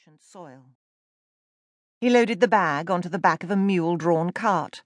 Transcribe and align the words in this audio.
ancient 0.00 0.22
soil. 0.22 0.64
He 2.00 2.08
loaded 2.08 2.40
the 2.40 2.48
bag 2.48 2.90
onto 2.90 3.10
the 3.10 3.18
back 3.18 3.44
of 3.44 3.50
a 3.50 3.56
mule 3.56 3.98
drawn 3.98 4.30
cart, 4.30 4.82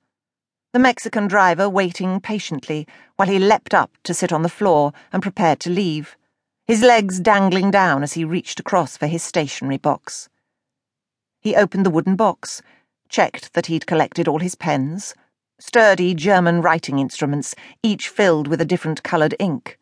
the 0.72 0.80
Mexican 0.80 1.28
driver 1.28 1.68
waiting 1.68 2.20
patiently 2.20 2.84
while 3.14 3.28
he 3.28 3.38
leapt 3.38 3.72
up 3.72 3.96
to 4.02 4.12
sit 4.12 4.32
on 4.32 4.42
the 4.42 4.48
floor 4.48 4.92
and 5.12 5.22
prepared 5.22 5.60
to 5.60 5.70
leave, 5.70 6.16
his 6.66 6.82
legs 6.82 7.20
dangling 7.20 7.70
down 7.70 8.02
as 8.02 8.14
he 8.14 8.24
reached 8.24 8.58
across 8.58 8.96
for 8.96 9.06
his 9.06 9.22
stationery 9.22 9.76
box. 9.76 10.28
He 11.40 11.54
opened 11.54 11.86
the 11.86 11.90
wooden 11.90 12.16
box, 12.16 12.60
checked 13.08 13.52
that 13.52 13.66
he'd 13.66 13.86
collected 13.86 14.26
all 14.26 14.40
his 14.40 14.56
pens, 14.56 15.14
sturdy 15.60 16.14
German 16.14 16.60
writing 16.60 16.98
instruments, 16.98 17.54
each 17.84 18.08
filled 18.08 18.48
with 18.48 18.60
a 18.60 18.64
different 18.72 19.04
coloured 19.04 19.36
ink. 19.38 19.78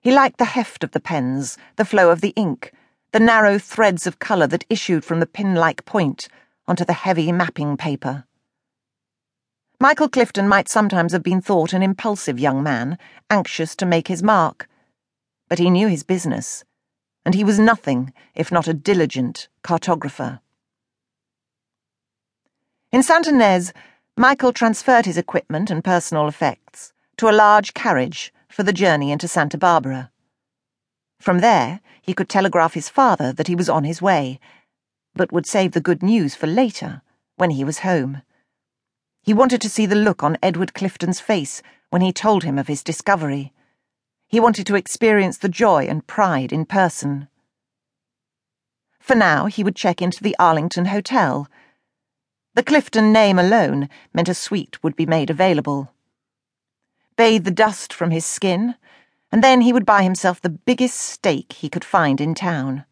He 0.00 0.10
liked 0.10 0.38
the 0.38 0.46
heft 0.46 0.82
of 0.82 0.92
the 0.92 1.00
pens, 1.00 1.58
the 1.74 1.84
flow 1.84 2.08
of 2.08 2.22
the 2.22 2.32
ink, 2.34 2.72
the 3.16 3.20
narrow 3.20 3.58
threads 3.58 4.06
of 4.06 4.18
colour 4.18 4.46
that 4.46 4.66
issued 4.68 5.02
from 5.02 5.20
the 5.20 5.26
pin 5.26 5.54
like 5.54 5.86
point 5.86 6.28
onto 6.68 6.84
the 6.84 6.92
heavy 6.92 7.32
mapping 7.32 7.74
paper. 7.74 8.26
Michael 9.80 10.10
Clifton 10.10 10.46
might 10.46 10.68
sometimes 10.68 11.12
have 11.12 11.22
been 11.22 11.40
thought 11.40 11.72
an 11.72 11.82
impulsive 11.82 12.38
young 12.38 12.62
man, 12.62 12.98
anxious 13.30 13.74
to 13.76 13.86
make 13.86 14.08
his 14.08 14.22
mark. 14.22 14.68
But 15.48 15.58
he 15.58 15.70
knew 15.70 15.88
his 15.88 16.02
business, 16.02 16.62
and 17.24 17.34
he 17.34 17.42
was 17.42 17.58
nothing 17.58 18.12
if 18.34 18.52
not 18.52 18.68
a 18.68 18.74
diligent 18.74 19.48
cartographer. 19.64 20.40
In 22.92 23.02
Santa 23.02 23.30
Ynez, 23.30 23.72
Michael 24.18 24.52
transferred 24.52 25.06
his 25.06 25.16
equipment 25.16 25.70
and 25.70 25.82
personal 25.82 26.28
effects 26.28 26.92
to 27.16 27.30
a 27.30 27.38
large 27.40 27.72
carriage 27.72 28.30
for 28.50 28.62
the 28.62 28.74
journey 28.74 29.10
into 29.10 29.26
Santa 29.26 29.56
Barbara. 29.56 30.10
From 31.18 31.40
there, 31.40 31.80
he 32.02 32.14
could 32.14 32.28
telegraph 32.28 32.74
his 32.74 32.88
father 32.88 33.32
that 33.32 33.48
he 33.48 33.54
was 33.54 33.68
on 33.68 33.84
his 33.84 34.02
way, 34.02 34.38
but 35.14 35.32
would 35.32 35.46
save 35.46 35.72
the 35.72 35.80
good 35.80 36.02
news 36.02 36.34
for 36.34 36.46
later, 36.46 37.02
when 37.36 37.50
he 37.50 37.64
was 37.64 37.80
home. 37.80 38.22
He 39.22 39.34
wanted 39.34 39.60
to 39.62 39.68
see 39.68 39.86
the 39.86 39.94
look 39.94 40.22
on 40.22 40.38
Edward 40.42 40.74
Clifton's 40.74 41.20
face 41.20 41.62
when 41.90 42.02
he 42.02 42.12
told 42.12 42.44
him 42.44 42.58
of 42.58 42.68
his 42.68 42.82
discovery. 42.82 43.52
He 44.28 44.40
wanted 44.40 44.66
to 44.66 44.76
experience 44.76 45.38
the 45.38 45.48
joy 45.48 45.86
and 45.86 46.06
pride 46.06 46.52
in 46.52 46.64
person. 46.64 47.28
For 49.00 49.14
now, 49.14 49.46
he 49.46 49.64
would 49.64 49.76
check 49.76 50.02
into 50.02 50.22
the 50.22 50.36
Arlington 50.38 50.86
Hotel. 50.86 51.48
The 52.54 52.62
Clifton 52.62 53.12
name 53.12 53.38
alone 53.38 53.88
meant 54.12 54.28
a 54.28 54.34
suite 54.34 54.82
would 54.82 54.96
be 54.96 55.06
made 55.06 55.30
available 55.30 55.92
bathe 57.16 57.44
the 57.44 57.50
dust 57.50 57.92
from 57.92 58.10
his 58.10 58.26
skin, 58.26 58.74
and 59.32 59.42
then 59.42 59.60
he 59.60 59.72
would 59.72 59.86
buy 59.86 60.02
himself 60.02 60.40
the 60.40 60.48
biggest 60.48 60.96
steak 60.96 61.52
he 61.52 61.68
could 61.68 61.84
find 61.84 62.20
in 62.20 62.34
town. 62.34 62.84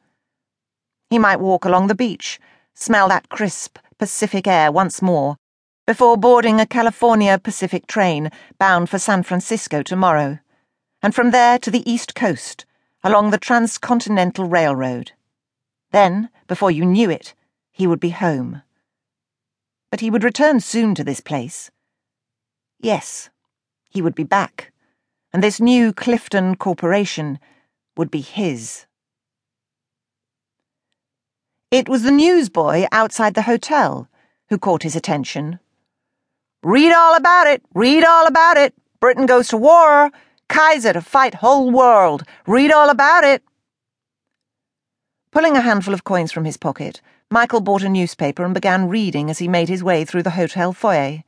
He 1.10 1.18
might 1.18 1.40
walk 1.40 1.64
along 1.64 1.86
the 1.86 1.94
beach, 1.94 2.40
smell 2.74 3.08
that 3.08 3.28
crisp 3.28 3.78
Pacific 3.98 4.46
air 4.46 4.72
once 4.72 5.00
more, 5.00 5.36
before 5.86 6.16
boarding 6.16 6.60
a 6.60 6.66
California 6.66 7.38
Pacific 7.38 7.86
train 7.86 8.30
bound 8.58 8.90
for 8.90 8.98
San 8.98 9.22
Francisco 9.22 9.82
tomorrow, 9.82 10.38
and 11.02 11.14
from 11.14 11.30
there 11.30 11.58
to 11.58 11.70
the 11.70 11.88
East 11.90 12.14
Coast, 12.14 12.64
along 13.02 13.30
the 13.30 13.38
Transcontinental 13.38 14.46
Railroad. 14.46 15.12
Then, 15.92 16.30
before 16.48 16.70
you 16.70 16.84
knew 16.84 17.10
it, 17.10 17.34
he 17.70 17.86
would 17.86 18.00
be 18.00 18.10
home. 18.10 18.62
But 19.90 20.00
he 20.00 20.10
would 20.10 20.24
return 20.24 20.58
soon 20.60 20.94
to 20.96 21.04
this 21.04 21.20
place. 21.20 21.70
Yes, 22.80 23.30
he 23.88 24.02
would 24.02 24.14
be 24.14 24.24
back, 24.24 24.72
and 25.34 25.42
this 25.42 25.60
new 25.60 25.92
Clifton 25.92 26.54
Corporation 26.54 27.40
would 27.96 28.08
be 28.08 28.20
his. 28.20 28.86
It 31.72 31.88
was 31.88 32.04
the 32.04 32.12
newsboy 32.12 32.86
outside 32.92 33.34
the 33.34 33.42
hotel 33.42 34.08
who 34.48 34.58
caught 34.58 34.84
his 34.84 34.94
attention. 34.94 35.58
Read 36.62 36.92
all 36.92 37.16
about 37.16 37.48
it, 37.48 37.62
read 37.74 38.04
all 38.04 38.28
about 38.28 38.56
it. 38.56 38.74
Britain 39.00 39.26
goes 39.26 39.48
to 39.48 39.56
war. 39.56 40.12
Kaiser 40.48 40.92
to 40.92 41.00
fight 41.00 41.34
whole 41.34 41.68
world. 41.72 42.22
Read 42.46 42.70
all 42.70 42.88
about 42.88 43.24
it. 43.24 43.42
Pulling 45.32 45.56
a 45.56 45.62
handful 45.62 45.94
of 45.94 46.04
coins 46.04 46.30
from 46.30 46.44
his 46.44 46.56
pocket, 46.56 47.00
Michael 47.28 47.60
bought 47.60 47.82
a 47.82 47.88
newspaper 47.88 48.44
and 48.44 48.54
began 48.54 48.88
reading 48.88 49.30
as 49.30 49.40
he 49.40 49.48
made 49.48 49.68
his 49.68 49.82
way 49.82 50.04
through 50.04 50.22
the 50.22 50.38
hotel 50.38 50.72
foyer. 50.72 51.24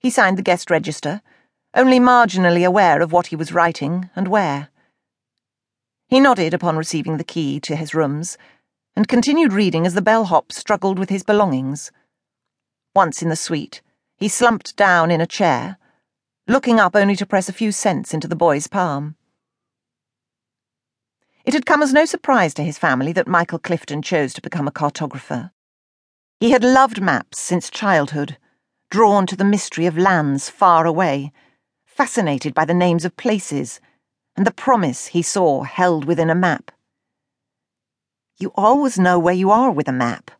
He 0.00 0.10
signed 0.10 0.36
the 0.36 0.42
guest 0.42 0.68
register 0.68 1.22
only 1.74 2.00
marginally 2.00 2.66
aware 2.66 3.00
of 3.00 3.12
what 3.12 3.28
he 3.28 3.36
was 3.36 3.52
writing 3.52 4.10
and 4.16 4.28
where. 4.28 4.68
He 6.08 6.18
nodded 6.18 6.52
upon 6.52 6.76
receiving 6.76 7.16
the 7.16 7.24
key 7.24 7.60
to 7.60 7.76
his 7.76 7.94
rooms, 7.94 8.36
and 8.96 9.06
continued 9.06 9.52
reading 9.52 9.86
as 9.86 9.94
the 9.94 10.02
bellhop 10.02 10.50
struggled 10.50 10.98
with 10.98 11.10
his 11.10 11.22
belongings. 11.22 11.92
Once 12.94 13.22
in 13.22 13.28
the 13.28 13.36
suite, 13.36 13.82
he 14.16 14.28
slumped 14.28 14.76
down 14.76 15.12
in 15.12 15.20
a 15.20 15.26
chair, 15.26 15.78
looking 16.48 16.80
up 16.80 16.96
only 16.96 17.14
to 17.14 17.24
press 17.24 17.48
a 17.48 17.52
few 17.52 17.70
cents 17.70 18.12
into 18.12 18.26
the 18.26 18.34
boy's 18.34 18.66
palm. 18.66 19.14
It 21.44 21.54
had 21.54 21.66
come 21.66 21.82
as 21.82 21.92
no 21.92 22.04
surprise 22.04 22.52
to 22.54 22.64
his 22.64 22.78
family 22.78 23.12
that 23.12 23.28
Michael 23.28 23.60
Clifton 23.60 24.02
chose 24.02 24.34
to 24.34 24.42
become 24.42 24.66
a 24.66 24.72
cartographer. 24.72 25.52
He 26.40 26.50
had 26.50 26.64
loved 26.64 27.00
maps 27.00 27.38
since 27.38 27.70
childhood, 27.70 28.36
drawn 28.90 29.26
to 29.28 29.36
the 29.36 29.44
mystery 29.44 29.86
of 29.86 29.96
lands 29.96 30.50
far 30.50 30.84
away 30.84 31.32
fascinated 32.00 32.54
by 32.54 32.64
the 32.64 32.72
names 32.72 33.04
of 33.04 33.14
places 33.18 33.78
and 34.34 34.46
the 34.46 34.50
promise 34.50 35.08
he 35.08 35.20
saw 35.20 35.62
held 35.64 36.06
within 36.06 36.30
a 36.30 36.34
map. 36.34 36.70
You 38.38 38.52
always 38.54 38.98
know 38.98 39.18
where 39.18 39.34
you 39.34 39.50
are 39.50 39.70
with 39.70 39.86
a 39.86 39.92
map, 39.92 40.30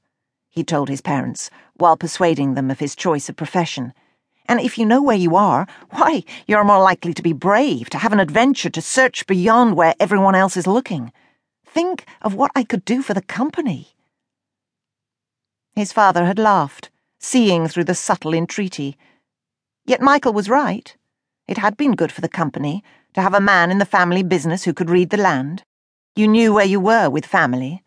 he 0.49 0.65
told 0.65 0.89
his 0.89 1.03
parents, 1.03 1.51
while 1.75 1.99
persuading 1.99 2.55
them 2.55 2.71
of 2.71 2.79
his 2.79 2.97
choice 2.97 3.29
of 3.29 3.37
profession. 3.37 3.93
And 4.49 4.59
if 4.59 4.79
you 4.79 4.87
know 4.87 5.03
where 5.03 5.19
you 5.19 5.37
are, 5.37 5.67
why, 5.91 6.25
you're 6.47 6.65
more 6.65 6.81
likely 6.81 7.13
to 7.13 7.23
be 7.23 7.35
brave, 7.35 7.91
to 7.91 7.99
have 7.99 8.15
an 8.15 8.21
adventure, 8.21 8.71
to 8.71 8.81
search 8.81 9.27
beyond 9.27 9.77
where 9.77 9.95
everyone 10.01 10.35
else 10.35 10.57
is 10.57 10.67
looking. 10.67 11.13
Think 11.67 12.07
of 12.23 12.33
what 12.33 12.53
I 12.57 12.65
could 12.65 12.87
do 12.87 13.03
for 13.03 13.13
the 13.13 13.21
company. 13.21 13.89
His 15.75 15.93
father 15.93 16.25
had 16.25 16.39
laughed, 16.39 16.89
seeing 17.19 17.69
through 17.69 17.85
the 17.85 17.95
subtle 17.95 18.33
entreaty. 18.33 18.97
Yet 19.85 20.01
Michael 20.01 20.33
was 20.33 20.49
right. 20.49 20.97
It 21.51 21.59
had 21.59 21.77
been 21.77 21.97
good 21.97 22.13
for 22.13 22.21
the 22.21 22.29
company 22.29 22.85
to 23.13 23.21
have 23.21 23.35
a 23.35 23.41
man 23.41 23.73
in 23.73 23.79
the 23.79 23.85
family 23.85 24.23
business 24.23 24.63
who 24.63 24.73
could 24.73 24.89
read 24.89 25.11
the 25.11 25.17
land. 25.17 25.65
You 26.15 26.29
knew 26.29 26.55
where 26.55 26.65
you 26.65 26.79
were 26.79 27.11
with 27.11 27.27
family. 27.27 27.83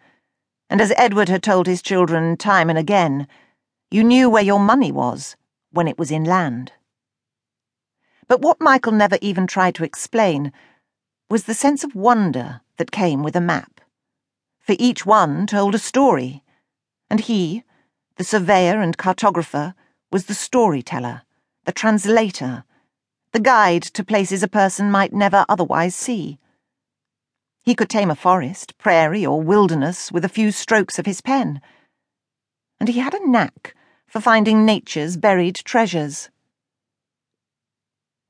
And 0.69 0.81
as 0.81 0.91
Edward 0.97 1.29
had 1.29 1.41
told 1.41 1.65
his 1.65 1.81
children 1.81 2.35
time 2.35 2.69
and 2.69 2.77
again, 2.77 3.25
you 3.89 4.03
knew 4.03 4.29
where 4.29 4.43
your 4.43 4.59
money 4.59 4.91
was 4.91 5.37
when 5.71 5.87
it 5.87 5.97
was 5.97 6.11
in 6.11 6.25
land. 6.25 6.73
But 8.27 8.41
what 8.41 8.59
Michael 8.59 8.91
never 8.91 9.17
even 9.21 9.47
tried 9.47 9.75
to 9.75 9.85
explain 9.85 10.51
was 11.29 11.45
the 11.45 11.53
sense 11.53 11.85
of 11.85 11.95
wonder 11.95 12.59
that 12.75 12.91
came 12.91 13.23
with 13.23 13.33
a 13.33 13.39
map. 13.39 13.79
For 14.59 14.75
each 14.77 15.05
one 15.05 15.47
told 15.47 15.73
a 15.73 15.79
story, 15.79 16.43
and 17.09 17.21
he, 17.21 17.63
the 18.17 18.25
surveyor 18.25 18.81
and 18.81 18.97
cartographer, 18.97 19.73
was 20.11 20.25
the 20.25 20.33
storyteller, 20.33 21.21
the 21.63 21.71
translator, 21.71 22.65
the 23.33 23.39
guide 23.39 23.81
to 23.81 24.03
places 24.03 24.43
a 24.43 24.47
person 24.47 24.91
might 24.91 25.11
never 25.11 25.43
otherwise 25.49 25.95
see. 25.95 26.39
He 27.63 27.73
could 27.73 27.89
tame 27.89 28.11
a 28.11 28.15
forest, 28.15 28.77
prairie, 28.77 29.25
or 29.25 29.41
wilderness 29.41 30.11
with 30.11 30.23
a 30.23 30.29
few 30.29 30.51
strokes 30.51 30.99
of 30.99 31.07
his 31.07 31.19
pen. 31.19 31.59
And 32.79 32.89
he 32.89 32.99
had 32.99 33.15
a 33.15 33.27
knack 33.27 33.75
for 34.07 34.21
finding 34.21 34.65
nature's 34.65 35.17
buried 35.17 35.55
treasures. 35.55 36.29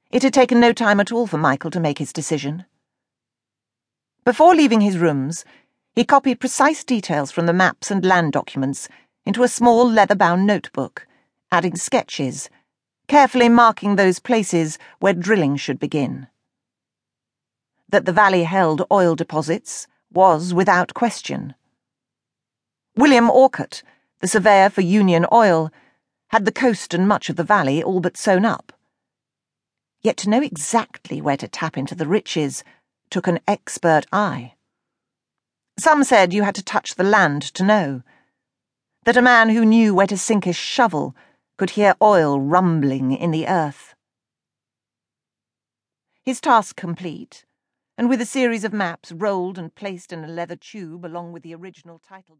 It 0.09 0.23
had 0.23 0.33
taken 0.33 0.61
no 0.61 0.71
time 0.71 1.01
at 1.01 1.11
all 1.11 1.27
for 1.27 1.37
Michael 1.37 1.71
to 1.71 1.81
make 1.81 1.97
his 1.97 2.13
decision. 2.13 2.65
Before 4.23 4.55
leaving 4.55 4.79
his 4.79 4.97
rooms, 4.97 5.43
he 5.95 6.05
copied 6.05 6.39
precise 6.39 6.83
details 6.85 7.29
from 7.29 7.45
the 7.45 7.51
maps 7.51 7.91
and 7.91 8.05
land 8.05 8.31
documents 8.31 8.87
into 9.25 9.43
a 9.43 9.49
small 9.49 9.89
leather 9.89 10.15
bound 10.15 10.47
notebook, 10.47 11.07
adding 11.51 11.75
sketches 11.75 12.49
carefully 13.07 13.49
marking 13.49 13.95
those 13.95 14.19
places 14.19 14.77
where 14.99 15.13
drilling 15.13 15.55
should 15.57 15.79
begin. 15.79 16.27
That 17.89 18.05
the 18.05 18.13
valley 18.13 18.43
held 18.43 18.85
oil 18.91 19.15
deposits 19.15 19.87
was 20.11 20.53
without 20.53 20.93
question. 20.93 21.55
William 22.95 23.29
Orcutt, 23.29 23.83
the 24.19 24.27
surveyor 24.27 24.69
for 24.69 24.81
Union 24.81 25.25
Oil, 25.31 25.71
had 26.29 26.45
the 26.45 26.51
coast 26.51 26.93
and 26.93 27.07
much 27.07 27.29
of 27.29 27.35
the 27.35 27.43
valley 27.43 27.83
all 27.83 27.99
but 27.99 28.17
sewn 28.17 28.45
up. 28.45 28.71
Yet 30.01 30.17
to 30.17 30.29
know 30.29 30.41
exactly 30.41 31.21
where 31.21 31.37
to 31.37 31.47
tap 31.47 31.77
into 31.77 31.95
the 31.95 32.07
riches 32.07 32.63
took 33.09 33.27
an 33.27 33.39
expert 33.47 34.05
eye. 34.11 34.53
Some 35.77 36.03
said 36.03 36.33
you 36.33 36.43
had 36.43 36.55
to 36.55 36.63
touch 36.63 36.95
the 36.95 37.03
land 37.03 37.41
to 37.53 37.63
know. 37.63 38.03
That 39.05 39.17
a 39.17 39.21
man 39.21 39.49
who 39.49 39.65
knew 39.65 39.93
where 39.93 40.07
to 40.07 40.17
sink 40.17 40.45
his 40.45 40.55
shovel 40.55 41.15
could 41.63 41.69
hear 41.69 41.95
oil 42.01 42.41
rumbling 42.41 43.13
in 43.13 43.31
the 43.31 43.47
earth. 43.47 43.95
His 46.21 46.41
task 46.41 46.75
complete, 46.75 47.45
and 47.97 48.09
with 48.09 48.19
a 48.19 48.25
series 48.25 48.65
of 48.65 48.73
maps 48.73 49.13
rolled 49.13 49.57
and 49.57 49.73
placed 49.73 50.11
in 50.11 50.25
a 50.25 50.27
leather 50.27 50.57
tube 50.57 51.05
along 51.05 51.31
with 51.31 51.41
the 51.41 51.55
original 51.55 51.99
title 51.99 52.31